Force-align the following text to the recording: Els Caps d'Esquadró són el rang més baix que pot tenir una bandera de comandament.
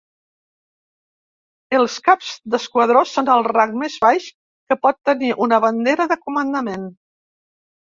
Els 1.79 1.97
Caps 2.07 2.31
d'Esquadró 2.55 3.03
són 3.11 3.29
el 3.35 3.45
rang 3.49 3.77
més 3.83 3.99
baix 4.07 4.31
que 4.33 4.81
pot 4.87 4.99
tenir 5.13 5.31
una 5.49 5.63
bandera 5.69 6.11
de 6.15 6.21
comandament. 6.27 6.91